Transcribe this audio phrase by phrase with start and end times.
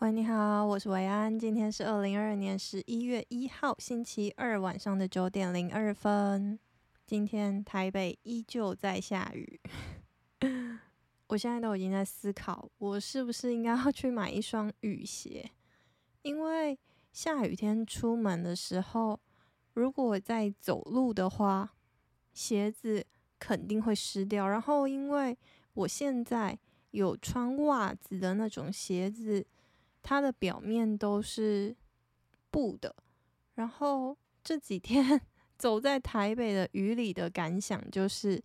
[0.00, 1.38] 喂，你好，我是维安。
[1.38, 6.58] 今天是二零二二年十一月一号星期二晚上的九点零二分。
[7.06, 9.60] 今天台北依旧在下雨，
[11.28, 15.50] 我现在都已经在思考，我是不是应该要去买一双雨鞋？
[16.22, 16.78] 因为
[17.12, 19.20] 下雨天出门的时候，
[19.74, 21.74] 如果在走路的话，
[22.32, 23.04] 鞋子
[23.38, 24.48] 肯定会湿掉。
[24.48, 25.36] 然后，因为
[25.74, 26.58] 我现在
[26.92, 29.46] 有穿袜子的那种鞋子。
[30.02, 31.76] 它的表面都是
[32.50, 32.94] 布的，
[33.54, 35.20] 然后这几天
[35.56, 38.42] 走在台北的雨里的感想就是，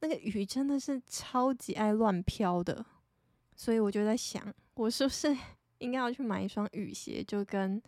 [0.00, 2.86] 那个雨真的是超级爱乱飘的，
[3.54, 5.36] 所以我就在想，我是不是
[5.78, 7.82] 应该要去买一双雨鞋，就跟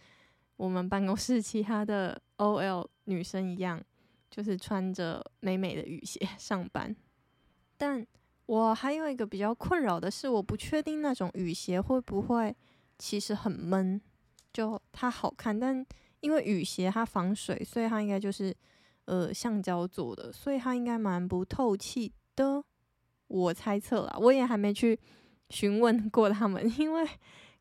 [0.57, 3.81] 我们办公室其他的 OL 女生一样，
[4.29, 6.95] 就是穿着美美的雨鞋 上班。
[7.77, 8.05] 但
[8.47, 12.55] 我还有一个比较困扰的是，我不确定那种雨鞋会不会。
[12.99, 14.01] 其实很闷，
[14.53, 15.87] 就它好看，但
[16.21, 18.53] 因为雨鞋它防水，所以它应该就是
[19.05, 22.65] 呃橡胶做的，所以它应该蛮不透气的。
[23.29, 24.99] 我猜测啦，我也还没去
[25.51, 27.09] 询问过他们， 因为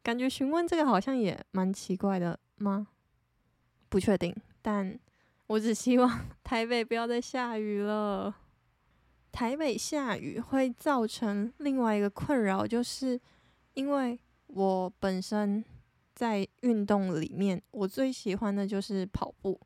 [0.01, 2.87] 感觉询问这个好像也蛮奇怪的吗？
[3.89, 4.99] 不确定，但
[5.45, 8.33] 我只希望 台北不要再下雨了。
[9.31, 13.21] 台北下雨会造成另外一个困扰，就是
[13.75, 14.19] 因为。
[14.47, 15.63] 我本身
[16.15, 19.59] 在运动里面，我最喜欢的就是跑步，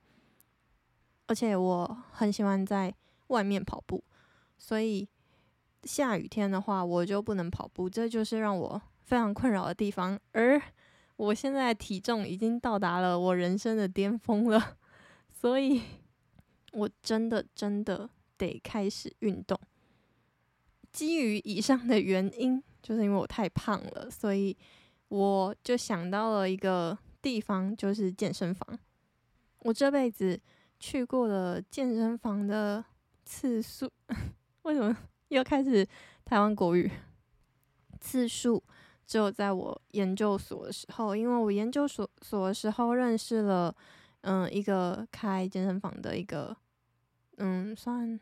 [1.28, 2.94] 而且我很喜欢在
[3.28, 4.04] 外面跑步，
[4.58, 5.08] 所以
[5.84, 10.20] 下雨天的话，我就不能跑步，这就是让我非常困扰的地方。
[10.34, 10.62] 而
[11.16, 14.78] 我现在体重已经到达了我人生的巅峰了，
[15.30, 15.82] 所以
[16.74, 19.58] 我真的真的得开始运动。
[20.92, 22.62] 基于以上的原因。
[22.82, 24.56] 就是因为我太胖了，所以
[25.10, 28.80] 我就想到了一个地方，就是健身房。
[29.64, 30.40] 我这辈子
[30.80, 32.84] 去过的健身房的
[33.24, 33.90] 次数，
[34.64, 34.96] 为什么
[35.28, 35.88] 又开始
[36.26, 36.92] 台湾国语？
[38.00, 38.64] 次数
[39.06, 43.76] 只有在我研究所的时候，因为我研究所所的时候认识了，
[44.22, 46.58] 嗯，一个开健身房的一个，
[47.38, 48.20] 嗯，算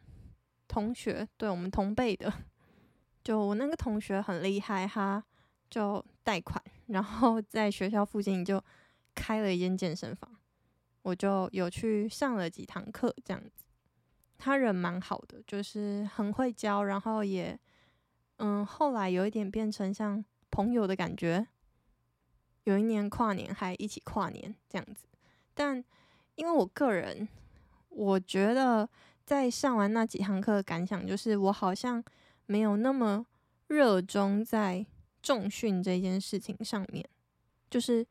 [0.67, 2.33] 同学，对，我们同辈的。
[3.23, 5.23] 就我那个同学很厉害，他
[5.69, 8.63] 就贷款，然后 在学校附近就
[9.13, 10.37] 开了一间健身房，
[11.01, 13.65] 我就有去上了几堂课，这样子。
[14.37, 17.59] 他人蛮好的，就是很会教，然后也，
[18.37, 21.45] 嗯，后来有一点变成像朋友的感觉。
[22.63, 25.05] 有一年跨年还一起跨年这样子，
[25.53, 25.83] 但
[26.35, 27.27] 因为我个人，
[27.89, 28.89] 我觉得
[29.25, 32.03] 在上完那几堂课的感想就是，我好像。
[32.49, 33.23] 没有那么
[33.67, 34.83] 热衷在
[35.21, 37.07] 重训这件事情上面，
[37.69, 38.03] 就是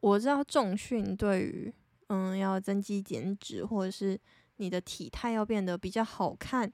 [0.00, 1.72] 我知道重训对于
[2.08, 4.20] 嗯要增肌减脂或者是
[4.56, 6.70] 你的体态要变得比较好看，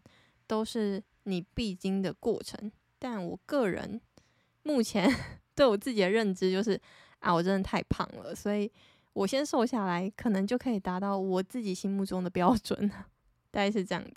[0.49, 2.73] 都是你必经的过程。
[2.99, 4.01] 但我个人
[4.65, 5.09] 目前
[5.55, 6.81] 对我自己的认知就是
[7.21, 8.69] 啊，我真的太胖了，所以
[9.13, 12.89] 我先瘦下来，可能就可以达到我自己心目中的标准，
[13.53, 14.13] 大概是这样子。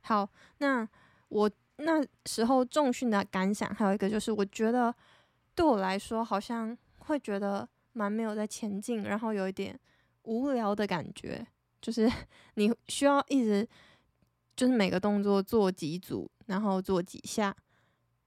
[0.00, 0.88] 好，那
[1.28, 1.50] 我。
[1.82, 4.94] 那时候重训的感想还有一个就是，我觉得
[5.54, 9.78] 对我来说好像会觉得蛮没有在前进，然后有一点
[10.22, 11.46] 无聊的感觉，
[11.80, 12.10] 就是
[12.54, 13.66] 你需要一直
[14.56, 17.54] 就是每个动作做几组，然后做几下，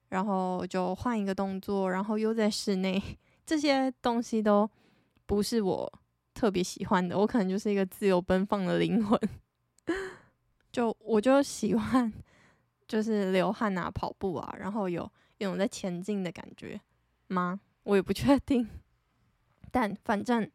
[0.09, 3.01] 然后就换一个动作，然后又在室内，
[3.45, 4.69] 这些东西都
[5.25, 5.91] 不是我
[6.33, 9.19] 特别喜欢的，我可能就是一个自由奔放的灵魂，
[10.71, 12.11] 就我就喜欢。
[12.87, 16.79] 就是流汗啊，跑步啊，然后有一种在前进的感觉
[17.27, 17.59] 吗？
[17.83, 18.67] 我也不确定。
[19.71, 20.49] 但反正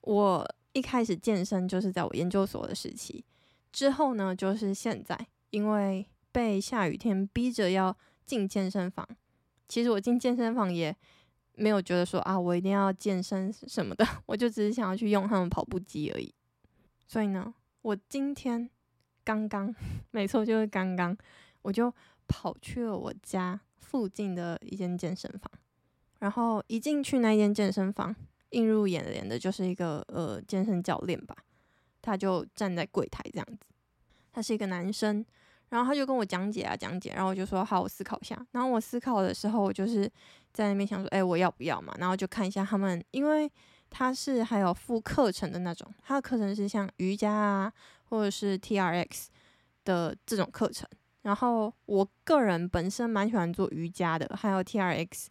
[0.00, 3.24] 我一开始健身就是在我研究所的时期，
[3.70, 5.18] 之后呢就是现在，
[5.50, 9.06] 因为被下雨天逼着要进健身房。
[9.68, 10.96] 其实我进健身房也
[11.54, 16.34] 没有觉得说啊，我一定要健身什么的，我就只是想要去用他们跑步机而已。
[17.06, 18.68] 所以呢，我今天
[19.22, 19.74] 刚刚，
[20.10, 21.16] 没错，就是刚刚。
[21.64, 21.92] 我就
[22.28, 25.50] 跑去了我家附近的一间健身房，
[26.20, 28.14] 然后一进去那间健身房，
[28.50, 31.34] 映入眼帘的就是一个呃健身教练吧，
[32.02, 33.66] 他就站在柜台这样子，
[34.30, 35.24] 他是一个男生，
[35.70, 38.46] 然后他就跟我讲解啊讲解，然后我就说好，我思考一下。
[38.52, 40.10] 然后我思考的时候，我就是
[40.52, 41.94] 在那边想说，哎，我要不要嘛？
[41.98, 43.50] 然后就看一下他们，因为
[43.88, 47.72] 他是还有附课程的那种，他的课程是像瑜伽啊，
[48.04, 49.26] 或者是 TRX
[49.84, 50.88] 的这种课程。
[51.24, 55.26] 然后我个人本身蛮喜欢做瑜伽的，还有 TRX，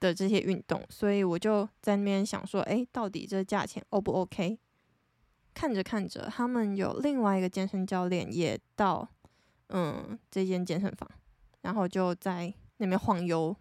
[0.00, 4.58] 的这些运动，所以我就在那边想说，诶，到底这价钱 O 不 OK？
[5.52, 9.08] 看着看着，他们有另外一个健身教练也到，
[9.70, 11.10] 嗯，这间健身房，
[11.62, 13.54] 然后就在那边晃悠。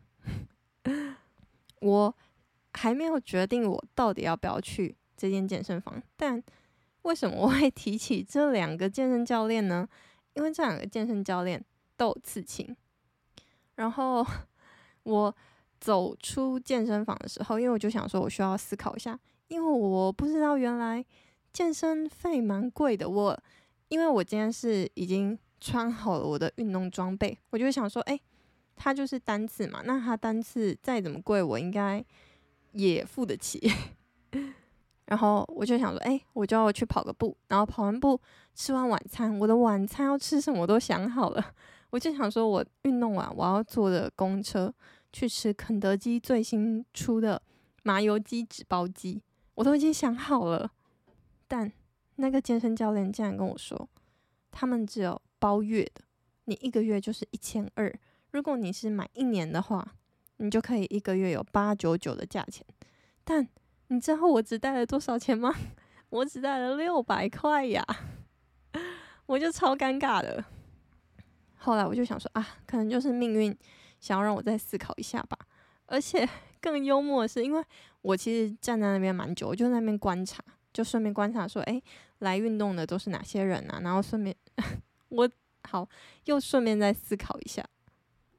[1.82, 2.16] 我
[2.74, 6.42] 还没有决定我到底要不要去这间健身房，但
[7.02, 9.88] 为什么我会提起这两个健身教练呢？
[10.38, 11.62] 因为这两个健身教练
[11.98, 12.76] 都刺青。
[13.76, 14.26] 然后
[15.04, 15.36] 我
[15.80, 21.04] 走出健身房的时候，因为我就想说，我需要思考一下，因为我不知道原来
[21.52, 23.10] 健身费蛮贵的。
[23.10, 23.38] 我
[23.90, 28.20] 因为我今天是已经穿好了我的运动装备，我就想说，哎，
[28.76, 32.04] 它就是单次嘛，那它单次再怎么贵，我应该
[32.74, 33.72] 也付得起。
[35.08, 38.20] 然后我就想说，哎，我就要去跑个步，然后跑完步
[38.54, 41.54] 吃完晚餐，我的晚餐要吃什么我都想好了。
[41.92, 44.74] 我就想说，我运动完我要坐的公车
[45.14, 47.42] 去吃肯德基最新出的
[47.84, 49.24] 麻油鸡纸包鸡，
[49.56, 50.70] 我都已经想好了。
[51.48, 51.72] 但
[52.18, 53.88] 那个健身教练竟然跟我说，
[54.52, 56.02] 他们只有包月的，
[56.46, 57.94] 你一个月就是一千二。
[58.32, 59.96] 如果你是买一年的话，
[60.36, 62.66] 你就可以一个月有八九九的价钱。
[63.24, 63.48] 但
[63.90, 65.54] 你知道我只带了多少钱吗？
[66.10, 67.86] 我只带了六百块呀！
[69.26, 70.44] 我就超尴尬的。
[71.56, 73.58] 后来我就想说啊，可能就是命运
[74.00, 75.38] 想要让我再思考一下吧。
[75.86, 76.28] 而且
[76.60, 77.64] 更幽默的是，因为
[78.02, 80.44] 我其实站在那边蛮久，我就在那边观察，
[80.74, 81.82] 就顺便观察说，诶，
[82.20, 83.80] 来运动的都是哪些人啊？
[83.82, 84.36] 然后顺便
[85.10, 85.30] 我
[85.64, 85.88] 好
[86.26, 87.64] 又顺便再思考一下。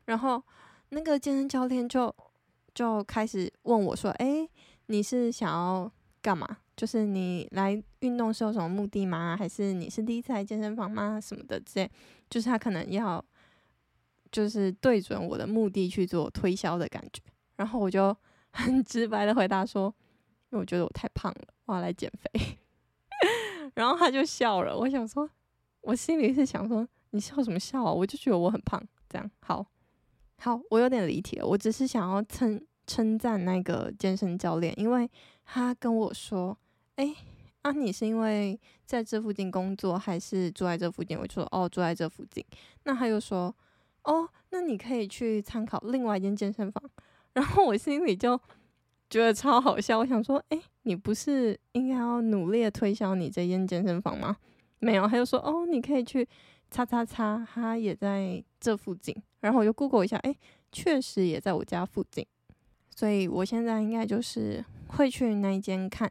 [0.04, 0.42] 然后
[0.90, 2.14] 那个健身教练就
[2.74, 4.50] 就开始问我说，诶。
[4.88, 5.90] 你是想要
[6.20, 6.58] 干嘛？
[6.76, 9.36] 就是你来运动是有什么目的吗？
[9.36, 11.20] 还是你是第一次来健身房吗？
[11.20, 11.90] 什么的之类，
[12.30, 13.24] 就是他可能要，
[14.30, 17.22] 就是对准我的目的去做推销的感觉。
[17.56, 18.16] 然后我就
[18.52, 19.92] 很直白的回答说，
[20.50, 22.58] 因为我觉得我太胖了，我要来减肥。
[23.74, 24.76] 然后他就笑了。
[24.76, 25.28] 我想说，
[25.80, 27.92] 我心里是想说，你笑什么笑啊？
[27.92, 28.80] 我就觉得我很胖。
[29.08, 29.66] 这样，好，
[30.38, 31.46] 好，我有点离题了。
[31.46, 32.64] 我只是想要蹭。
[32.88, 35.08] 称赞那个健身教练，因为
[35.44, 36.58] 他跟我说
[36.96, 37.14] ：“哎，
[37.62, 42.44] 啊，你是因为在这附近工作，还是住在这附近？”我就说：“哦，住在这附近。”
[42.84, 43.54] 那他又说
[44.04, 46.82] ：“哦，那你可以去参考另外一间健身房。”
[47.34, 48.40] 然后我心里就
[49.10, 49.98] 觉得超好笑。
[49.98, 54.36] 我想说：“哎，你不是应该要努力的推销你这间健身房吗？”
[54.80, 56.26] 没有，他就说：“哦，你可以去
[56.70, 60.34] 叉叉叉，他也在这附近。”然后我就 Google 一下，哎，
[60.72, 62.26] 确实也在我家附近。
[62.98, 66.10] 所以我现在应该就是会去那一间看，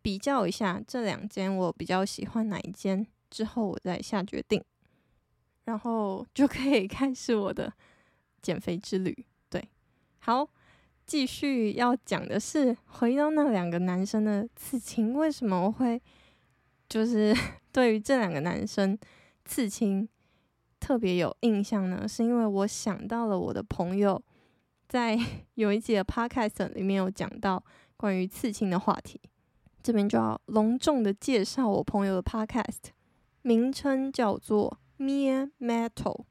[0.00, 4.64] 比较一下这两间我比较喜欢哪一间，之后我再下决定，
[5.64, 7.70] 然后就可以开始我的
[8.40, 9.14] 减肥之旅。
[9.50, 9.68] 对，
[10.20, 10.48] 好，
[11.04, 16.00] 继续要讲的是回到那两个男生的刺青，为什么我会
[16.88, 17.36] 就是
[17.70, 18.98] 对于这两个男生
[19.44, 20.08] 刺青
[20.80, 22.08] 特别有印象呢？
[22.08, 24.22] 是因为我想到了我的朋友。
[24.94, 25.18] 在
[25.54, 27.60] 有一集的 podcast 里面有讲到
[27.96, 29.20] 关于刺青的话题，
[29.82, 32.92] 这边就要隆重的介绍我朋友的 podcast，
[33.42, 36.22] 名称叫做咩 Metal，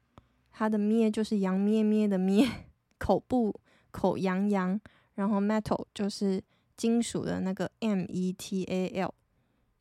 [0.50, 2.48] 它的咩就是羊咩咩的咩，
[2.96, 3.54] 口部
[3.90, 4.80] 口羊羊，
[5.16, 6.42] 然后 Metal 就是
[6.74, 9.12] 金属的那个 M E T A L，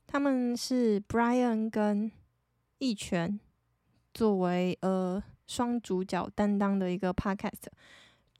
[0.05, 2.11] 他们是 Brian 跟
[2.79, 3.39] 一拳
[4.13, 7.67] 作为呃双主角担当的一个 podcast。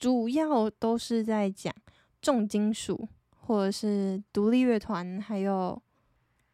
[0.04, 1.74] 主要都是在讲
[2.22, 3.08] 重金属
[3.38, 5.82] 或者是独立乐团，还有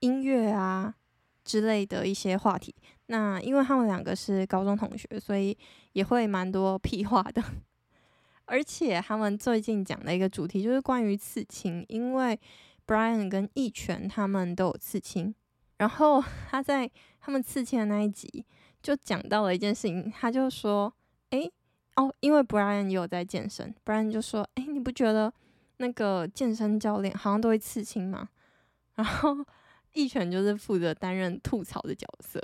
[0.02, 0.94] 音乐啊
[1.44, 2.76] 之类的一些话题。
[3.08, 5.58] 那因为他们两个是高中同学，所以
[5.94, 7.44] 也会蛮多屁话的。
[8.46, 12.40] 而且他们最近讲的一个主题就是关于刺青，因为
[12.86, 15.34] Brian 跟一拳他们都有刺青，
[15.78, 16.88] 然后 他在
[17.20, 18.46] 他们刺青的那一集
[18.84, 20.94] 就讲到了一件事情，他就说
[21.32, 21.52] ：“诶。”
[22.00, 25.34] 哦，因为 Brian 也有在健身，Brian 就说：“哎，你不觉得
[25.78, 28.30] 那个健身教练好像都会刺青吗？”
[28.96, 29.36] 然后
[29.92, 32.42] 一拳就是负责担任吐槽的角色。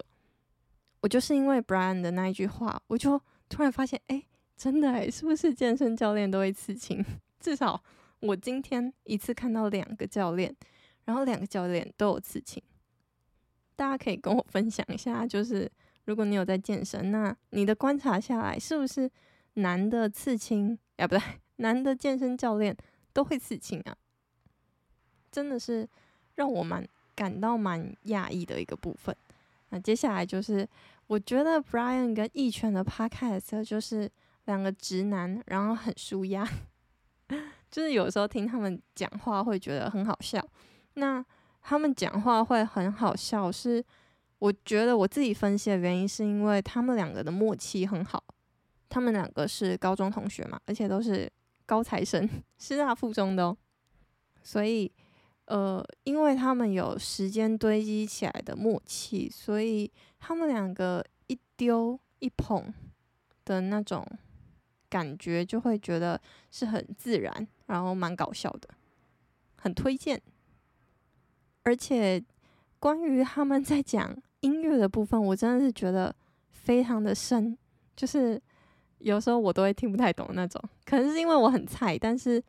[1.00, 4.22] 我就是因为 Brian 的那一句话，我就突然发现，哎，
[4.58, 7.02] 真的哎，是不是健身教练都会刺青？
[7.40, 7.82] 至少
[8.20, 10.54] 我今天一次看到两个教练，
[11.06, 12.62] 然后两个教练都有刺青。
[13.78, 15.72] 大家可以跟我分享一下，就是
[16.04, 19.10] 如果你有在健身，那你的观察下来是不是？
[19.56, 21.22] 男的刺青，啊，不对，
[21.58, 22.76] 男的健身教练
[23.12, 23.96] 都会刺青啊，
[25.32, 25.88] 真的是
[26.36, 29.16] 让我蛮感到蛮讶异的一个部分。
[29.70, 30.68] 那接下来就是，
[31.08, 34.10] 我觉得 Brian 跟一拳的 Podcast 就是
[34.46, 36.48] 两个直男，然后很舒压，
[37.72, 40.46] 就是有时候听他们讲话会觉得很好笑。
[40.94, 41.26] 那
[41.62, 43.84] 他们讲话会很好笑，是
[44.40, 48.24] 我觉得我自己分析的原因，是因为他们两个的默契很好。
[48.90, 51.32] 他们两个是高中同学嘛，而且都是
[51.66, 53.58] 高材生， 师大附中的哦。
[54.44, 54.92] 所以，
[55.46, 62.74] 呃，因为他们有时间堆积起来的默契，所以他们两个一丢一捧
[63.44, 64.06] 的那种。
[64.88, 68.70] 感觉就会觉得是很自然，然后蛮搞笑的，
[69.58, 70.22] 很推荐。
[71.64, 72.24] 而且
[72.80, 76.16] 关于他们在讲音乐的部分，我真的是觉得
[76.52, 77.58] 非常的深，
[77.94, 78.42] 就是
[79.00, 80.62] 有时候我都会听不太懂那种。
[80.86, 82.44] 可能是因为我很菜，但是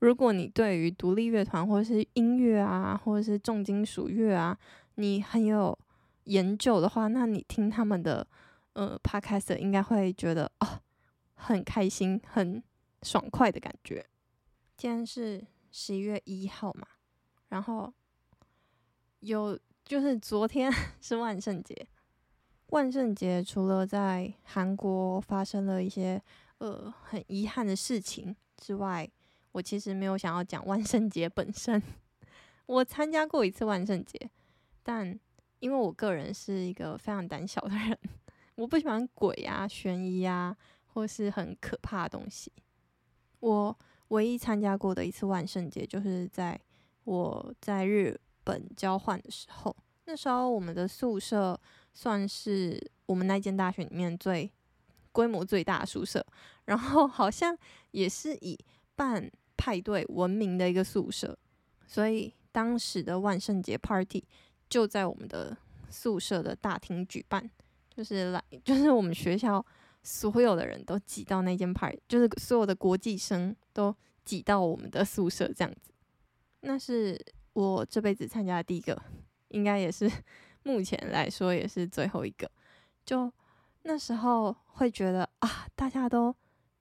[0.00, 4.58] 如果你对于独立乐团或者是音乐啊，或者是重金属乐啊，
[4.96, 5.78] 你很有
[6.24, 8.26] 研究的话，那你听他们的
[8.74, 10.80] 呃 podcast 应该会觉得哦。
[11.36, 12.62] 很开心、很
[13.02, 14.06] 爽快的感觉。
[14.78, 16.86] 今天是十一月一号嘛，
[17.48, 17.92] 然后
[19.20, 20.72] 有就是昨天
[21.02, 21.86] 是万圣节。
[22.74, 26.20] 万圣节除了在韩国发生了一些
[26.58, 29.08] 呃很遗憾的事情之外，
[29.52, 31.80] 我其实没有想要讲万圣节本身。
[32.66, 34.28] 我参加过一次万圣节，
[34.82, 35.16] 但
[35.60, 37.96] 因为我个人是一个非常胆小的人，
[38.56, 40.56] 我不喜欢鬼啊、悬疑啊。
[40.86, 42.52] 或是很可怕的东西。
[43.40, 43.76] 我
[44.10, 46.56] 唯一参加过的一次万圣节，就是在
[47.02, 49.76] 我在日本交换的时候。
[50.04, 51.60] 那时候我们的宿舍
[51.94, 54.52] 算是我们那间大学里面最
[55.12, 56.22] 规模最大的宿舍，
[56.66, 57.56] 然后好像
[57.92, 58.58] 也是以
[58.94, 61.38] 办派对闻名的一个宿舍。
[61.86, 64.22] 所以当时的万圣节 party
[64.68, 65.56] 就在我们的
[65.88, 67.50] 宿舍的大厅举办，
[67.88, 69.64] 就是来 就是我们学校。
[70.06, 75.90] 所有的人都挤到那间 party，就是所有的国际生都挤到我们的宿舍这样子。
[76.60, 77.18] 那是
[77.54, 79.02] 我这辈子参加的第一个，
[79.48, 80.06] 应该也是
[80.64, 82.50] 目前来说也是最后一个。
[83.06, 83.32] 就
[83.84, 86.34] 那时候会觉得啊，大家都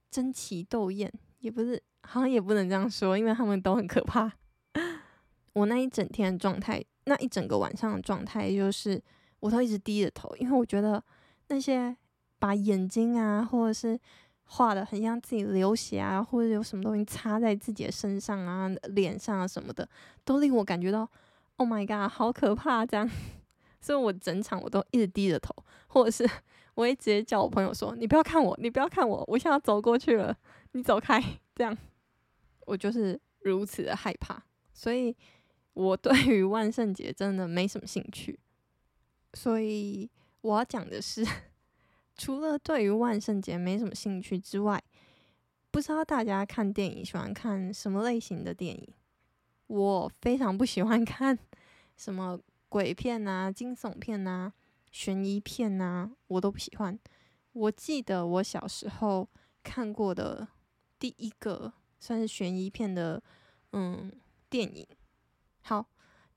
[0.09, 4.31] 争奇斗艳，也不是，好像也不能这样说，因为他们都很可怕。
[5.53, 8.99] 我那一整天的状态，那一整个晚上的状态，就是
[9.39, 11.03] 我都一直低着头，因为我觉得
[11.47, 11.95] 那些。
[12.39, 13.97] 把眼睛啊，或者是
[14.43, 19.87] 画得很像自己流血啊，或者有什么东西插在自己的身上啊、脸上啊什么的，
[20.25, 21.09] 都令我感觉到
[21.55, 22.85] ，Oh my god，好可怕！
[22.85, 23.09] 这样，
[23.83, 25.53] 所以我整场我都一直低着头，
[25.87, 26.23] 或者是
[26.73, 30.35] 我会直接叫我朋友说：“你不要看我，你不要看我，我现在要走过去了，
[30.71, 31.21] 你走开。”
[31.53, 31.77] 这样，
[32.65, 34.41] 我就是如此的害怕，
[34.73, 35.13] 所以
[35.73, 38.39] 我对于万圣节真的没什么兴趣。
[39.33, 40.09] 所以
[40.41, 41.27] 我要讲的是。
[42.15, 44.79] 除了对于万圣节没什么兴趣之外，
[45.71, 48.93] 不知道大家看电影喜欢看什么类型的电影？
[49.65, 51.35] 我非常不喜欢看
[51.97, 52.39] 什么
[52.73, 54.51] 鬼片啊、惊悚片啊、
[54.91, 56.97] 悬疑片啊，我都不喜欢。
[57.51, 59.29] 我记得我小时候
[59.61, 60.47] 看过的
[60.97, 63.21] 第一个算是悬疑片的，
[63.73, 64.11] 嗯，
[64.49, 64.87] 电影。
[65.61, 65.85] 好，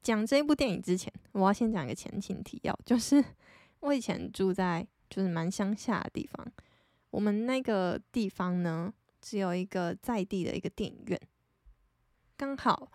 [0.03, 3.25] 讲这部电影之前，我要先讲一个前情提要，就是
[3.81, 4.87] 我以前住在。
[5.09, 6.45] 就是蛮乡下的地方，
[7.11, 11.21] 我们那个地方呢，只有一个在地的一个电影院。
[12.37, 12.91] 刚好，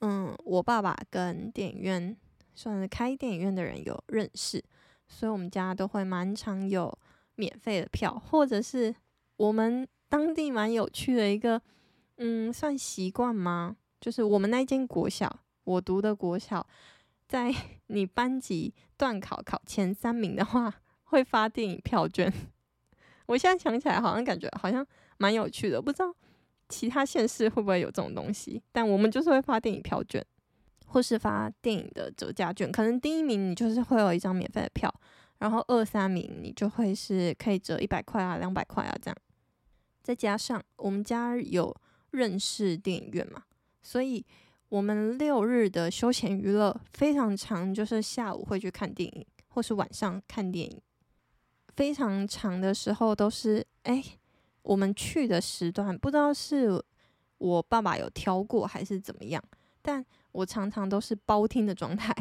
[0.00, 2.14] 嗯，我爸爸跟电影院
[2.54, 4.62] 算是开电影院的人有认识，
[5.08, 6.96] 所以我们家都会蛮常有
[7.34, 8.94] 免费的票，或者是
[9.36, 11.60] 我们当地蛮有趣的一个，
[12.16, 13.76] 嗯，算习惯吗？
[14.00, 16.66] 就是我们那间国小，我读的国小，
[17.26, 17.54] 在
[17.88, 20.74] 你班级段考考前三名的话。
[21.08, 22.32] 会发电影票券，
[23.26, 24.84] 我现在想起来好像感觉好像
[25.16, 26.12] 蛮有趣的，不知道
[26.68, 28.60] 其他县市会不会有这种东西。
[28.72, 30.24] 但我们就是会发电影票券，
[30.94, 32.70] 或是发电影的折价券。
[32.70, 34.92] 可能第一名你就是会有一张免费的票，
[35.38, 39.16] 然后二三名你就会是可以折一百块啊、两百块啊这样。
[40.04, 41.74] 再加上我们家有
[42.12, 43.42] 认识电影院嘛，
[43.82, 44.24] 所以
[44.68, 50.80] 我们六日的休闲娱乐非常长，就是下午会去看电影，或是晚上看电影。
[51.74, 54.00] 非常长的时候都是，哎，
[54.62, 56.80] 我们去的时段不知道是
[57.38, 59.42] 我爸爸有挑过还是怎么样，
[59.82, 62.14] 但我常常都是包听的状态。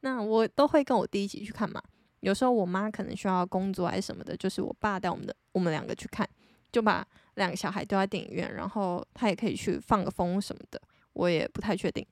[0.00, 1.82] 那我都会跟我弟一起去看嘛。
[2.20, 6.28] 有时候我妈可能需要工作还是什么的，就是我爸带我们的，我们两个去看，
[6.70, 10.80] 就把两个小孩丢在电影院，然后他也可以去放个风什么的。
[11.14, 12.06] 我也不太确定，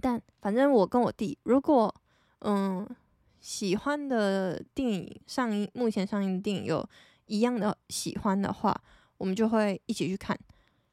[0.00, 1.94] 但反正我跟我弟，如果
[2.40, 2.84] 嗯。
[3.44, 6.88] 喜欢的电影上映，目前上映的电影有
[7.26, 8.72] 一样的喜欢的话，
[9.18, 10.38] 我们就会一起去看。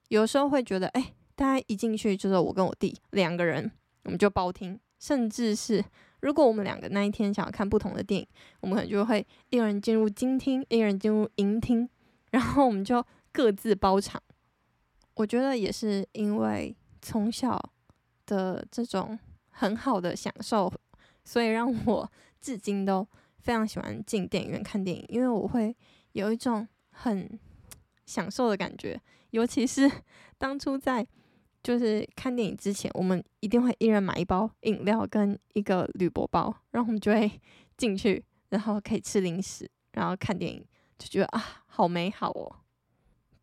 [0.08, 3.72] 有时候会觉得，哎，大家一进去就是我跟我弟两个人，
[4.04, 5.82] 我们就包厅，甚至是
[6.20, 8.28] 如果我们两个那一天想要看不同的电影，
[8.60, 11.88] 我们可能就会一个人进入金厅，一个人进入银厅，
[12.32, 14.22] 然后我们就各自包场。
[15.14, 17.58] 我觉得也是因为从小
[18.26, 19.18] 的这种
[19.52, 20.70] 很好的享受，
[21.24, 25.74] 所以让我至今都非常喜欢进电影院看电影，因为我会
[26.12, 27.40] 有一种很
[28.06, 29.00] 享受的感觉。
[29.30, 29.90] 尤其是
[30.38, 31.08] 当初在
[31.70, 37.32] 就是看电影之前，我们一定会一人买一包饮料跟一个铝箔包，然后我们就会
[37.78, 40.66] 进去，然后可以吃零食，然后看电影，
[40.98, 42.56] 就觉得啊，好美好哦，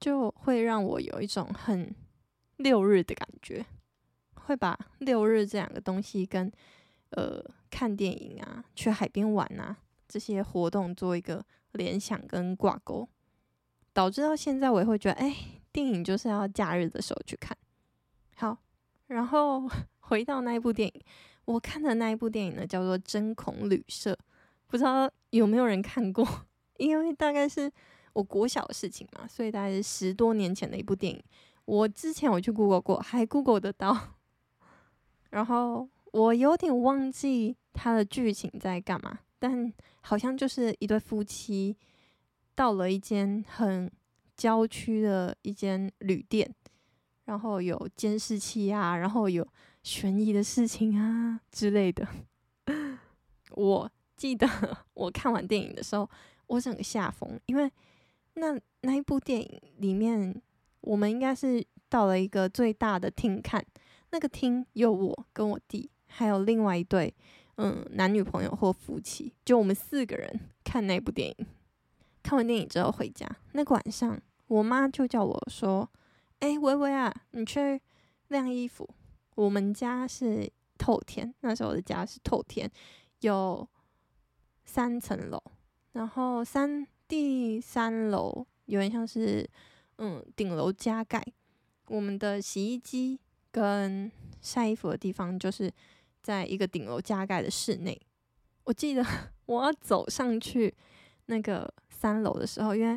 [0.01, 1.95] 就会让我有一种很
[2.57, 3.65] 六日的感觉，
[4.35, 6.51] 会把六日这两个东西跟
[7.11, 7.41] 呃
[7.71, 9.77] 看电影啊、去海边玩啊
[10.09, 13.09] 这些活动做一个联想跟挂钩，
[13.93, 15.37] 导致到现在我也会觉得，哎。
[15.73, 17.55] 电影就是要假日的时候去看。
[19.09, 19.69] 然后
[20.01, 21.03] 回到那一部电影，
[21.45, 24.13] 我看的那一部电影呢，叫做《针孔旅社》，
[24.67, 26.27] 不知道有没有人看过？
[26.79, 27.71] 因为大概是
[28.13, 31.23] 我国小的事情嘛，所以大概是十多年前的一部电影。
[31.65, 34.17] 我之前我去 Google 过，还 Google 得到。
[35.31, 39.73] 然后我有点忘记它的剧情在干嘛，但
[40.03, 41.77] 好像就是一对夫妻
[42.55, 43.91] 到了一间很。
[44.37, 46.55] 郊区的一间旅店，
[47.27, 49.47] 然后有监视器啊，然后有
[49.83, 52.09] 悬疑的事情啊之类的。
[53.53, 54.49] 我记得
[54.95, 56.09] 我看完电影的时候，
[56.47, 57.71] 我整个吓疯，因为
[58.35, 60.43] 那那一部电影里面，
[60.81, 63.65] 我们应该是到了一个最大的厅看，
[64.11, 67.15] 那个厅有我跟我弟，还有另外一对
[67.57, 71.47] 嗯男女朋友或夫妻，就我们四个人看那部电影。
[72.23, 75.89] 看完电影之后回家，那个晚上，我妈就叫我说
[76.41, 77.81] ：“哎，薇薇啊，你去
[78.29, 78.89] 晾衣服。
[79.35, 82.71] 我们家是透天，那时候的家是透天，
[83.21, 83.69] 有
[84.65, 85.43] 三层楼，
[85.93, 89.49] 然后三第三楼有点像是
[89.99, 91.23] 嗯顶楼加盖。
[91.89, 94.11] 我们的洗衣机跟
[94.41, 95.73] 晒衣服的地方就是
[96.23, 98.01] 在一个顶楼加盖的室内。
[98.65, 99.05] 我记得
[99.47, 100.75] 我要走上去。”
[101.29, 102.97] 那个三楼的时候，因为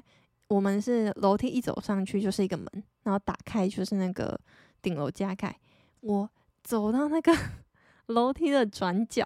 [0.50, 2.68] 我们是楼梯一走上去就是一个门，
[3.04, 4.38] 然后打开就是那个
[4.82, 5.58] 顶楼加盖。
[6.02, 6.30] 我
[6.62, 7.34] 走到那个
[8.08, 9.26] 楼梯的转角，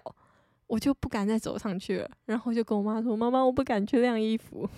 [0.68, 4.68] 我就不敢再走上去了，然后就跟我妈说：“妈妈，我不敢去晾衣服。”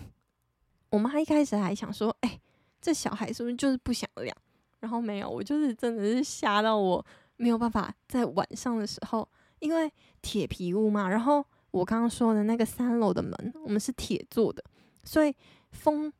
[0.90, 2.40] 我妈一开始还想说：“哎，
[2.80, 4.34] 这小孩是不是就是不想晾？”
[4.80, 7.04] 然后没有，我就是真的是吓到我
[7.36, 9.28] 没有办法在晚上的时候，
[9.58, 11.44] 因为铁皮屋嘛，然后。
[11.72, 14.64] 我刚刚说的那个三楼的门，我们是铁做的，
[15.04, 15.34] 所以
[15.72, 16.10] 风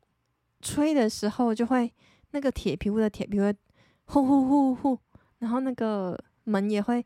[0.61, 1.93] 吹的时候就会
[2.31, 3.55] 那个铁皮屋的铁皮会
[4.05, 4.99] 呼呼呼呼，
[5.39, 7.05] 然后那个门也会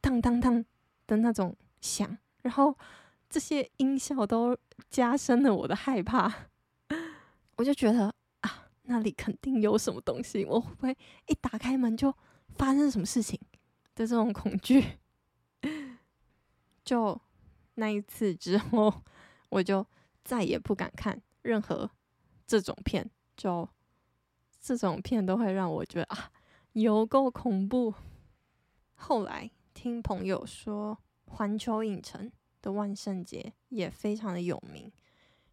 [0.00, 0.64] 当当当
[1.06, 2.76] 的那种响，然后
[3.28, 4.56] 这些音效都
[4.90, 6.32] 加深了我的害怕。
[7.56, 12.14] 我就觉得啊，那里肯定有什么东西，我会不会一打开门就
[12.56, 13.38] 发生什么事情
[13.94, 14.98] 的这种恐惧，
[16.84, 17.20] 就。
[17.76, 18.92] 那一次之后，
[19.48, 19.84] 我就
[20.22, 21.90] 再也不敢看任何
[22.52, 23.66] 这种片，就
[24.60, 26.30] 这种片都会让我觉得啊，
[26.74, 27.94] 有够恐怖。
[28.92, 34.92] 后来听朋友说，环球影城的万圣节也非常的有名。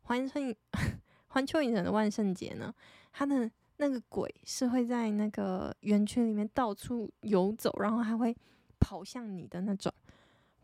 [0.01, 0.41] 环球
[1.27, 2.73] 环球影城的万圣节呢，
[3.13, 8.35] 它的那个鬼是会在那个园区里面到处游走，然后还会
[8.77, 9.89] 跑向你的那种。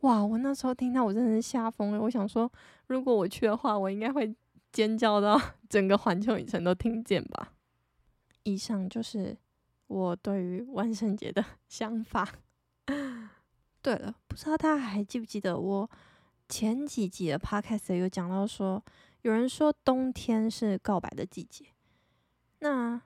[0.02, 0.22] 哇！
[0.22, 2.02] 我那时候听到，我真的是吓疯了。
[2.02, 2.52] 我想说，
[2.88, 4.36] 如果我去的话，我应该会
[4.76, 7.54] 尖叫到整个环球影城都听见吧。
[8.44, 9.38] 以上就是
[9.88, 12.28] 我对于万圣节的想法。
[13.82, 15.90] 对了，不知道大家还记不记得我
[16.50, 18.84] 前几集的 podcast 有讲到说，
[19.22, 21.68] 有人说冬天是告白的季节。
[22.60, 23.02] 那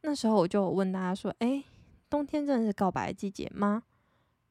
[0.00, 1.62] 那时候我就问大家说：“诶，
[2.10, 3.84] 冬天真的是告白的季节吗？”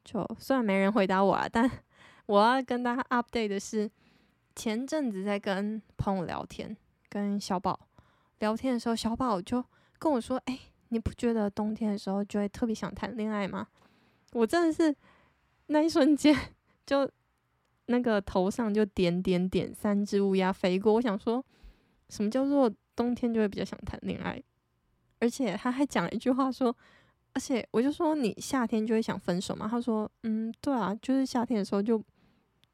[0.05, 1.69] 就虽然没人回答我啊，但。
[2.27, 3.91] 我要跟大家 update 的是，
[4.56, 6.76] 前阵子在跟朋友聊天，
[7.10, 7.80] 跟小宝
[8.40, 9.64] 聊天的时候，小宝就
[10.00, 10.60] 跟我说：“哎，
[10.90, 13.68] 你不觉得冬天的时候就会特别想谈恋爱吗？”
[14.34, 14.96] 我真的是
[15.68, 16.36] 那一瞬间
[16.86, 17.10] 就
[17.88, 20.94] 那个头上就点点点，三只乌鸦飞过。
[20.94, 21.44] 我想说，
[22.10, 24.42] 什么叫做冬天就会比较想谈恋爱？
[25.20, 26.76] 而且他还讲了一句话说。
[27.34, 29.66] 而且我就说，你夏天就会想分手吗？
[29.72, 31.98] 他说，嗯，对啊，就是夏天的时候就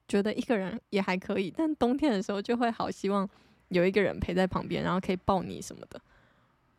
[0.07, 3.27] 觉得一个人也还可以，但冬天的时候就会好希望
[3.69, 5.99] 有一个人陪在旁边，然后可以抱你什么的。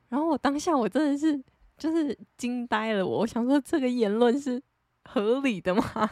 [0.09, 1.39] 然后我当下我真的是
[1.77, 3.19] 就是惊呆了我。
[3.19, 4.63] 我想说，这个言论是
[5.05, 6.11] 合理的吗？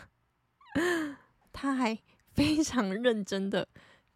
[1.52, 1.98] 他还
[2.33, 3.66] 非常认真的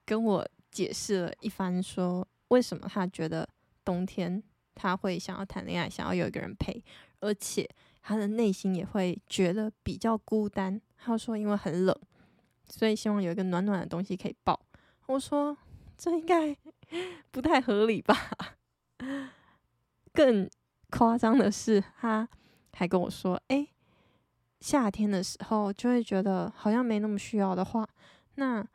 [0.04, 3.48] 跟我解释了一番，说为什么他觉得
[3.82, 4.42] 冬天
[4.74, 6.84] 他会想要谈恋爱，想要有一个人陪，
[7.20, 7.66] 而且
[8.02, 10.78] 他的内心也会觉得比较孤单。
[10.98, 11.98] 他说因为很冷，
[12.70, 14.58] 所以希望有一个暖暖的东西可以抱。
[15.06, 15.56] 我说
[15.98, 16.56] 这应该
[17.30, 18.16] 不太合理吧？
[20.12, 20.48] 更
[20.90, 22.28] 夸张的是，他
[22.72, 23.68] 还跟我说：“哎，
[24.60, 27.86] 夏天的时候就会觉得好像没那么需要的话，
[28.36, 28.66] 那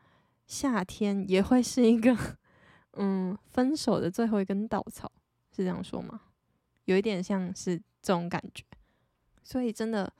[0.45, 2.15] 夏天也会是一个
[2.93, 5.11] 嗯分手的最后一根稻草，
[5.55, 6.21] 是这样说吗？
[6.85, 8.63] 有一点像是这种感觉，
[9.43, 10.11] 所以真的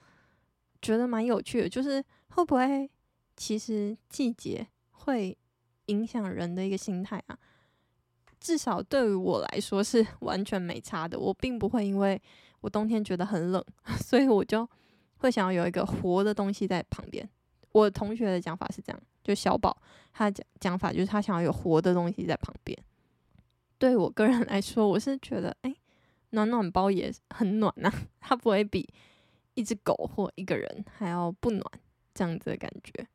[0.82, 2.90] 觉得蛮有趣的，就是会不会
[3.36, 5.38] 其实季节会
[5.88, 7.38] 影响人的一个心态啊？”
[8.40, 11.20] 至少对于我来说是 完全没差的。
[11.20, 12.22] 我并不会因为
[12.62, 13.64] 我冬天觉得很冷，
[14.04, 14.68] 所以我就
[15.18, 17.28] 会想要有一个活的东西在旁边。
[17.72, 19.76] 我同学的讲法是这样，就小宝
[20.14, 22.78] 他讲讲法就是他想要有活的东西在旁边。
[23.78, 25.76] 对我个人来说，我是觉得哎、
[26.30, 28.88] 暖暖包也很暖呐、它不会比
[29.56, 31.64] 一只狗或一个人还要不暖
[32.14, 33.08] 这样子的感觉。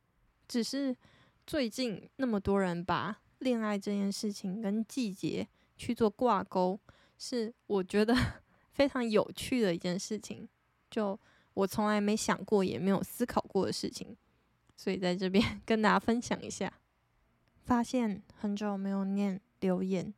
[0.50, 0.96] 只是
[1.46, 3.16] 最近那么多人把。
[3.40, 6.78] 恋爱这件事情跟季节去做挂钩，
[7.16, 8.14] 是我觉得
[8.74, 10.46] 非常有趣的一件事情。
[10.90, 11.18] 就
[11.54, 14.14] 我从来没想过，也没有思考过的事情，
[14.76, 16.70] 所以在这边 跟大家分享一下。
[17.64, 20.12] 发现很久没有念留言，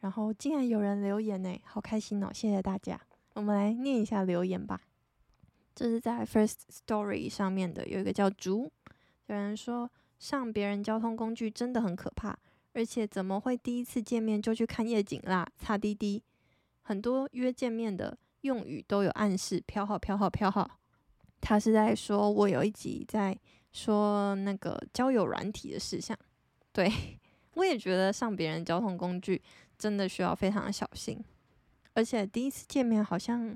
[0.00, 2.30] 然后竟然有人留言呢，好开心哦！
[2.32, 2.98] 谢谢大家。
[3.34, 4.80] 我们来念一下留言吧。
[5.74, 8.72] 这是在 First Story 上面的，有一个叫竹，
[9.34, 12.38] 有人说上别人交通工具真的很可怕。
[12.74, 15.46] 而且怎么会第一次见面就去看夜景啦？
[15.58, 16.22] 擦滴滴，
[16.80, 20.78] 很多约见面的用语都有暗示，飘号飘号飘号。
[21.38, 23.38] 他是在说我有一集在
[23.72, 26.18] 说那个交友软体的事项。
[26.72, 26.90] 对，
[27.56, 29.42] 我也觉得上别人交通工具
[29.76, 31.22] 真的需要非常小心。
[31.92, 33.54] 而且第一次见面好像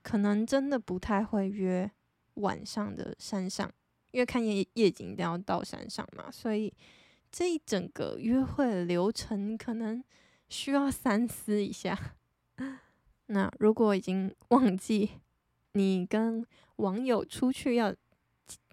[0.00, 1.90] 可能真的不太会约
[2.34, 3.70] 晚上的山上，
[4.12, 6.72] 因为看夜夜景一定要到山上嘛，所以。
[7.34, 10.04] 这一整个约会流程可能
[10.50, 11.98] 需要三思一下。
[13.28, 15.12] 那如果已经忘记
[15.72, 16.44] 你跟
[16.76, 17.94] 网友出去要，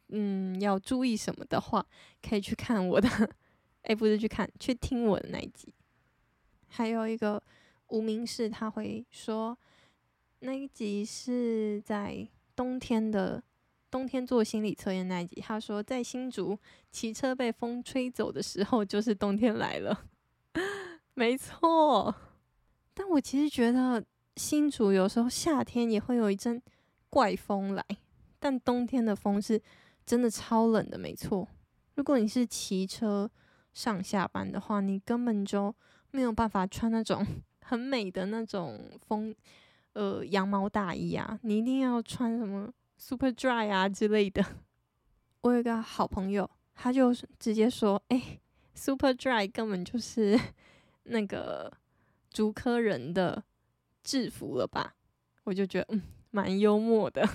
[0.09, 1.85] 嗯，要注意什么的话，
[2.21, 3.07] 可以去看我的，
[3.83, 5.73] 哎，不是去看，去听我的那一集。
[6.67, 7.41] 还有一个
[7.87, 9.57] 无名氏，他会说
[10.39, 13.41] 那一集是在冬天的。
[13.91, 16.57] 冬天做心理测验那一集，他说在新竹
[16.91, 20.05] 骑车被风吹走的时候，就是冬天来了。
[21.15, 22.13] 没错，
[22.93, 24.03] 但我其实觉得
[24.35, 26.61] 新竹有时候夏天也会有一阵
[27.09, 27.83] 怪风来，
[28.39, 29.61] 但冬天的风是
[30.05, 30.97] 真的超冷的。
[30.97, 31.47] 没错，
[31.95, 33.29] 如果你是骑车
[33.73, 35.73] 上下班的话，你根本就
[36.11, 37.25] 没有办法穿那种
[37.61, 39.35] 很美的那种风
[39.93, 44.45] 呃羊毛大衣啊，你一定要穿什么？Super Dry 啊之类的，
[45.41, 48.39] 我有个好朋友，他就直接说：“哎、
[48.75, 50.37] ，Super Dry 根本就是
[51.03, 51.71] 那个
[52.29, 53.41] 竹科人的
[54.03, 54.95] 制服了吧？”
[55.45, 57.27] 我就觉得嗯，蛮幽默的，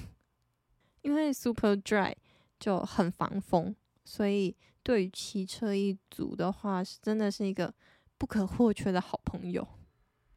[1.00, 2.14] 因为 Super Dry
[2.60, 3.74] 就很防风，
[4.04, 7.74] 所以对于骑车一族的话，是真的是一个
[8.18, 9.66] 不可或缺的好朋友。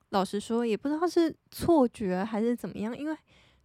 [0.09, 3.17] 老实说，也不知道是错觉还是怎么样，因为。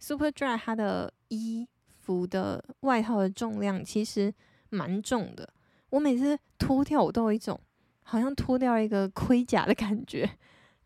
[0.03, 1.65] Super Dry 它的衣
[2.01, 4.33] 服的外套的重量其实
[4.67, 5.47] 蛮重的，
[5.91, 7.57] 我每次脱掉我都有一种
[8.01, 10.29] 好像脱掉一个盔甲的感觉，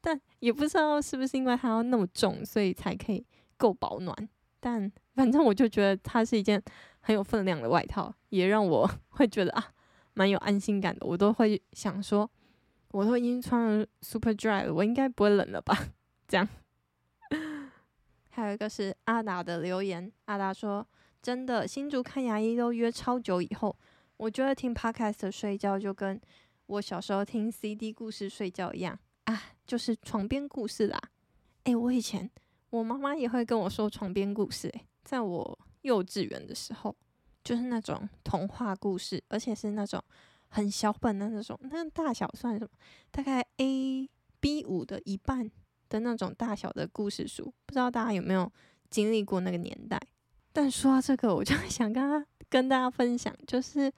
[0.02, 3.26] 但也不知道是不是因为它要那么重，所以才可以
[3.58, 4.16] 够保暖。
[4.60, 6.62] 但反正我就觉得它是一件
[7.00, 9.72] 很有分量的外套，也让我 会觉得啊
[10.14, 11.08] 蛮有安心感的。
[11.08, 12.30] 我都会想说，
[12.92, 15.76] 我都已经穿了 Super Dry 了，我应该不会冷了吧？
[16.30, 16.48] 这样。
[18.38, 20.88] 还有一个是阿达的留言，阿达说
[21.24, 23.76] ：“真的，新竹看牙医都约超久以后，
[24.16, 26.22] 我觉得听 podcast 睡觉就跟
[26.68, 31.02] 我小时候听 CD 故事睡觉一样啊，就是床边故事啦。
[31.64, 32.30] 诶、我以前
[32.70, 36.96] 我妈妈也会跟我说床边故事、欸，在我幼稚园的时候，
[37.44, 40.00] 就是那种童话故事，而且是那种
[40.50, 42.70] 很小本的那种，那大小算什么？
[43.10, 44.08] 大概 A
[44.40, 45.50] B 五的一半。”
[45.90, 48.52] 的那种大小的故事书，不知道大家有没有
[48.90, 50.00] 经历过那个年代？
[50.54, 53.92] 但说到这个，我就想跟他跟大家分享，就是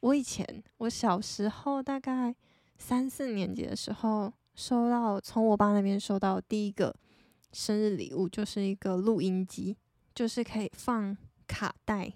[0.00, 2.34] 我以前我小时候大概
[2.78, 6.94] 三四年级的时候，收到从我爸那边收到第一个
[7.52, 9.76] 生日礼物就是一个录音机，
[10.14, 11.16] 就是可以放
[11.46, 12.12] 卡带。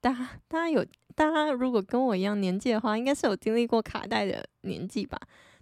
[0.00, 5.18] 大家大家有大家如果跟我一样年纪的话，应该是有经历过卡带的年纪吧？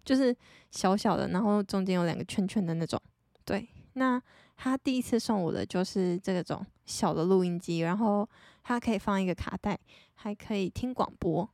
[0.07, 0.35] 就是
[0.71, 2.99] 小小的，然后中间有两个圈圈的那种。
[3.45, 4.23] 对，那
[4.57, 8.27] 他第一次送我的就是这种小的录音机，然后
[8.63, 9.79] 它可以放一个卡带，
[10.15, 11.49] 还可以听广播。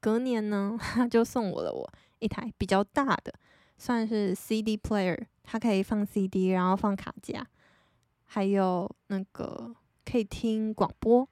[0.00, 3.34] 隔年呢， 他就送我了我一台比较大的，
[3.76, 7.46] 算是 CD player，它可以放 CD，然后放卡夹，
[8.24, 9.74] 还有那个
[10.04, 11.28] 可以听广播。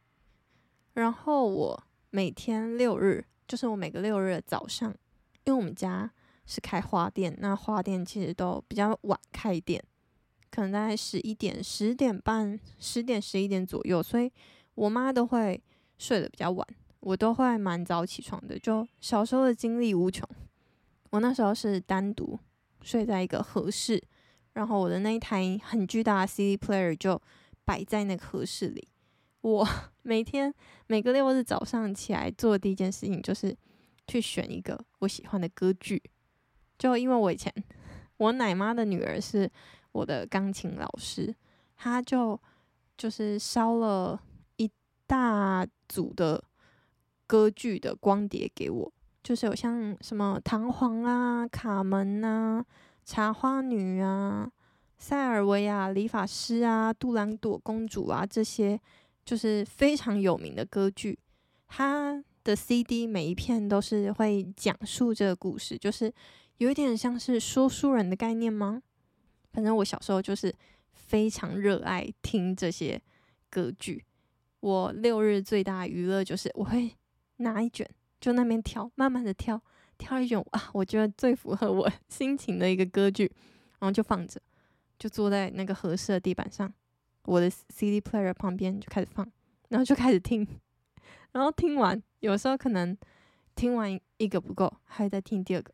[0.95, 4.91] 然后我每天六日，就是我每个六日早上，
[5.45, 6.11] 因为我们家
[6.49, 9.81] 是开花店，那花店其实都比较晚开店，
[10.51, 14.33] 可能大概十一点、十点半、十点、十一点左右，所以
[14.75, 15.63] 我妈都会
[15.99, 16.67] 睡得比较晚，
[17.01, 18.59] 我都会蛮早起床的。
[18.59, 20.27] 就小时候的精力无穷，
[21.11, 22.39] 我那时候是单独
[22.81, 24.03] 睡在一个和室，
[24.55, 27.21] 然后我的那一台很巨大的 CD player 就
[27.67, 28.89] 摆在那个和室里。
[29.43, 29.69] 我
[30.03, 30.53] 每天
[30.87, 33.55] 每个六日早上起来做的第一件事情就是
[34.07, 36.03] 去选一个我喜欢的歌剧。
[36.79, 37.53] 就因为我以前
[38.17, 39.51] 我奶妈的女儿是
[39.93, 41.35] 我的钢琴老师，
[41.77, 42.41] 她就
[42.97, 44.19] 就是烧了
[44.57, 44.71] 一
[45.07, 46.43] 大组的
[47.27, 52.61] 歌剧的光碟给我，就是有像什么《唐璜》啊、《卡门》啊、
[53.05, 54.47] 《茶花女》啊、
[54.97, 58.81] 《塞尔维亚理发师》啊、《杜兰朵公主》啊这些。
[59.25, 61.19] 就是非常有名的歌剧，
[61.67, 66.11] 它的 CD 每一片都是会讲述这个故事，就是
[66.59, 68.83] 有一点像是说书人的概念吗？
[69.53, 70.55] 反正我小时候就是
[70.93, 73.01] 非常热爱听这些
[73.49, 74.05] 歌剧。
[74.61, 76.97] 我六日最大娱乐就是我会
[77.37, 77.89] 拿一卷，
[78.21, 79.61] 就那边挑，慢慢的挑，
[79.97, 83.31] 挑一卷啊，我觉得最符合我 心情的一个歌剧，
[83.79, 84.41] 然后就放着，
[84.99, 86.73] 就坐在那个合适的地板上。
[87.27, 89.31] 我的 CD player 旁边就开始放，
[89.69, 90.45] 然后就开始听，
[91.31, 92.99] 然后听完，有时候可能
[93.55, 95.73] 听完一个不够，还在听第二个，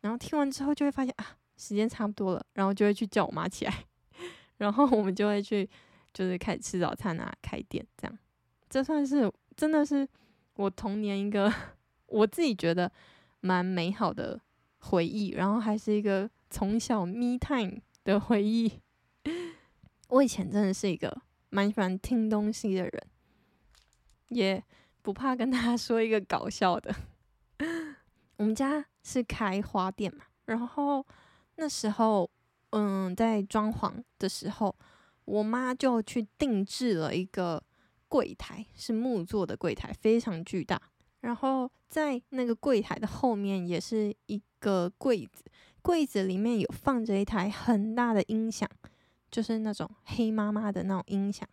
[0.00, 3.84] 然后听完之后就会发现啊，时间差不多了，然后就会去叫我妈起来，
[4.58, 5.68] 然后我们就会去
[6.12, 8.18] 就是开始吃早餐啊，开店这样，
[8.68, 10.06] 这算是真的是
[10.54, 11.52] 我童年一个
[12.06, 12.90] 我自己觉得
[13.40, 14.40] 蛮美好的
[14.78, 18.80] 回忆，然后还是一个从小 me time 的回忆。
[20.08, 23.06] 我以前真的是一个蛮喜欢听东西的人，
[24.28, 24.62] 也
[25.02, 26.94] 不怕跟大家说一个搞笑的。
[28.36, 31.06] 我们家是开花店嘛，然后
[31.56, 32.30] 那时候，
[32.70, 34.74] 嗯，在装潢的时候，
[35.24, 37.62] 我妈就去定制了一个
[38.08, 40.80] 柜台，是木做的柜台，非常巨大。
[41.20, 45.44] 然后在那个柜台的后面也是一个柜子，
[45.82, 48.68] 柜子里面有放着一台很大的音响。
[49.28, 51.46] 就是那种黑妈妈的那种音响，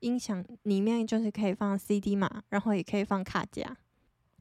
[0.00, 3.76] 音响里面就是可以放 CD 嘛，然后也可以放卡夹。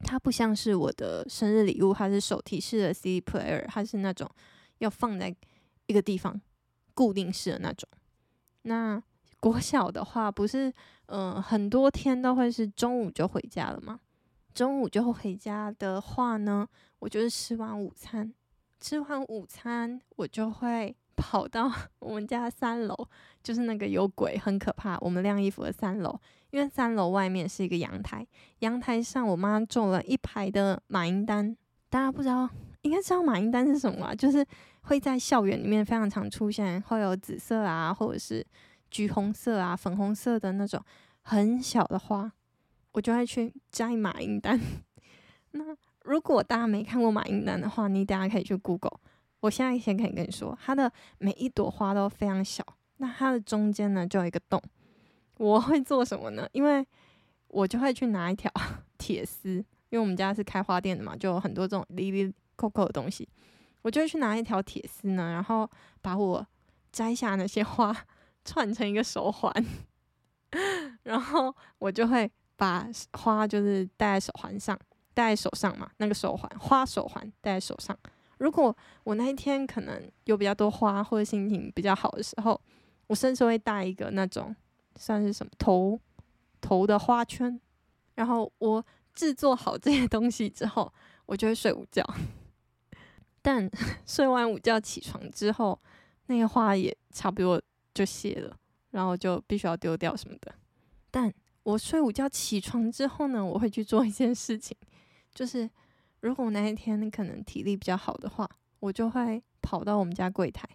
[0.04, 4.30] 它不像是我的生日礼物，它是手提式的 CD player，它是那种
[4.80, 5.34] 要放在
[5.88, 6.40] 一个地方
[6.94, 7.88] 固定式的那种。
[8.64, 9.02] 那
[9.40, 10.74] 国小的话，不是
[11.08, 14.00] 嗯、很多天都会是中午就回家了吗？
[14.54, 16.68] 中午就回家的话呢，
[17.00, 18.34] 我就是吃完午餐，
[18.80, 20.96] 吃完午餐我就会。
[21.18, 23.08] 跑到 我们家三楼，
[23.42, 24.98] 就是那个有鬼、很可怕。
[25.00, 26.20] 我们晾衣服的三楼，
[26.56, 28.26] 因为三楼外面是一个阳台，
[28.60, 31.54] 阳台上我妈种了一排的马瑛丹。
[31.90, 32.50] 大家不知道，
[32.84, 34.16] 应该知道马瑛丹是什么啊？
[34.16, 34.46] 就是
[34.84, 38.42] 会在校园里面非常常出现，会有紫色啊，或者是
[38.90, 40.82] 橘红色啊、粉红色的那种
[41.24, 42.32] 很小的花，
[42.94, 44.58] 我就会去摘马瑛丹。
[45.52, 48.98] 那如果大家没看过马瑛丹的话，你等下可以去 Google。
[49.42, 52.64] 我现在先可以跟你说，它的每一朵花都非常小，
[52.96, 54.62] 那它的中间呢就有一个洞。
[55.38, 56.48] 我会做什么呢？
[56.52, 56.86] 因为
[57.48, 58.52] 我就会去拿一条
[58.98, 59.50] 铁丝，
[59.90, 63.28] 因为我们家是开花店的嘛，就有很多这种哩哩扣扣的东西。
[63.82, 65.70] 我就会去拿一条铁丝呢，然后
[66.02, 66.46] 把我
[66.92, 67.96] 摘下那些花
[68.44, 69.54] 串成一个手环，
[71.04, 74.80] 然后我就会把花就是戴在手环上，
[75.14, 77.96] 戴在手上嘛，那个手环花手环戴在手上。
[78.40, 82.60] 如果我那一天可能有比较多花，或者心情比较好的时候，
[83.08, 84.56] 我甚至会带一个那种
[84.96, 86.00] 算是什么头
[86.62, 87.60] 头的花圈。
[88.16, 90.92] 然后我制作好这些东西之后，
[91.26, 92.04] 我就会睡午觉。
[93.42, 93.70] 但
[94.06, 95.80] 睡完午觉起床之后，
[96.28, 97.62] 那个花也差不多
[97.94, 98.58] 就谢了，
[98.92, 100.54] 然后就必须要丢掉什么的。
[101.12, 104.76] 但我睡午觉起床之后呢，我会去做一件事情，
[105.34, 105.70] 就是。
[106.22, 110.68] 如果那一天可能体力比较好的话，我就会跑到我们家柜台，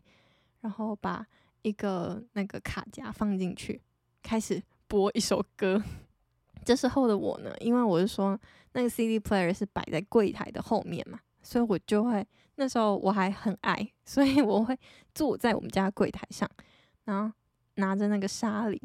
[0.61, 1.27] 然后把
[1.63, 3.83] 一个那个卡夹放进去，
[4.23, 5.83] 开始播一首歌。
[6.65, 8.39] 这时候的我呢，因为我是说
[8.73, 12.25] 那个 CD player 是摆在柜台的后面嘛，所以我就会
[12.57, 14.79] 那时候我还很矮，所以我会
[15.15, 16.49] 坐在我们家柜台上，
[17.05, 17.35] 然后
[17.77, 18.79] 拿着那个沙铃，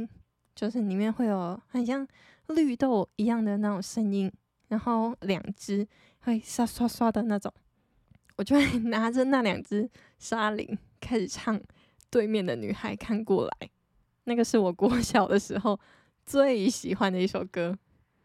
[0.55, 2.07] 就是里面会有很像
[2.47, 4.31] 绿豆一样的那种声音，
[4.69, 5.85] 然后两只
[6.21, 7.53] 会刷刷刷的那种，
[8.37, 11.59] 我就会 拿着那两只沙铃开始唱
[12.09, 13.67] 《对面的女孩看过来》，
[14.25, 15.79] 那个是我国 小的时候。
[16.27, 17.77] 最喜欢的一首歌，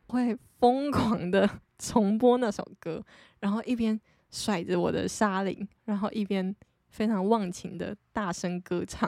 [0.06, 3.04] 会疯狂的 重播那首歌，
[3.40, 6.56] 然后一边甩着我的沙铃，然后一边
[6.88, 9.06] 非常忘情的大声歌唱。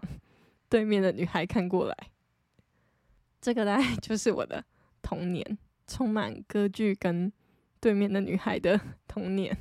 [0.68, 1.96] 对面的女孩看过来，
[3.40, 4.62] 这个大概 就是我的
[5.00, 7.32] 童年，充满歌剧跟
[7.80, 8.78] 对面的女孩的
[9.08, 9.56] 童年。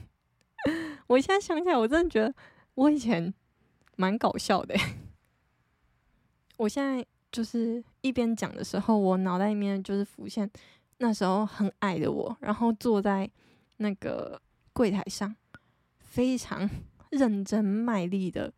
[1.07, 2.35] 我现在想起来，我真的觉得
[2.75, 3.33] 我以前
[3.95, 4.75] 蛮搞笑的。
[6.57, 7.07] 我现在。
[7.31, 10.49] 就是一边讲的时候，我脑袋里面就是浮现
[10.97, 13.29] 那时候很矮的我，然后坐在
[13.77, 14.39] 那个
[14.73, 15.35] 柜台上，
[15.99, 16.69] 非常
[17.09, 18.53] 认真卖力的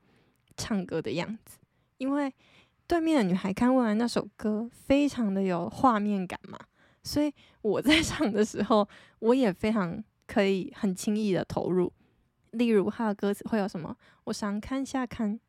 [0.57, 1.59] 唱歌的样子。
[1.97, 2.33] 因为
[2.87, 6.59] 对面的女孩看过来那首歌，非常的有画面感嘛，
[7.03, 8.87] 所以我在 唱的时候，
[9.19, 11.93] 我也非常可以很轻易的投入。
[12.51, 13.95] 例如，他的歌词会有什么？
[14.25, 15.39] 我上看下看，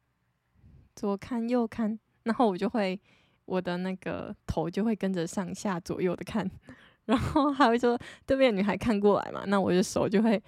[0.94, 1.98] 左看右看。
[2.24, 3.00] 然后我就会，
[3.46, 6.50] 我的那个头就会跟着上下左右的看，
[7.06, 10.42] 然后还会说对面女孩看过来嘛，那我的手就会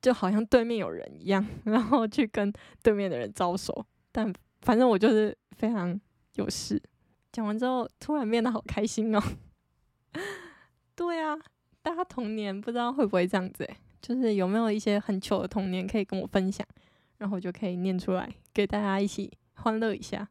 [0.00, 3.84] 就好像对面有人一样， 然后去跟对面的人招手。
[4.12, 5.98] 但反正我就是非常
[6.34, 6.80] 有事。
[7.32, 9.20] 讲完之后，突然变得好开心哦。
[10.94, 11.36] 对啊，
[11.82, 13.68] 大家童年不知道会不会这样子，
[14.00, 16.64] 就是有没有一些很糗的童年可以跟我分享，
[17.18, 20.28] 然后我就可以念出来给大家一起欢乐一下。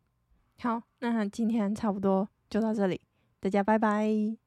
[0.60, 3.02] 好，那今天差不多就到这里，
[3.40, 4.43] 大家拜拜。